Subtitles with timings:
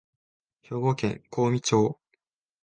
[0.63, 1.99] 兵庫県香美町